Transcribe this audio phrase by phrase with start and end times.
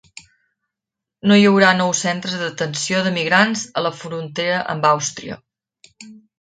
[1.31, 5.41] No hi haurà nous centres de detenció de migrants a la frontera amb Àustria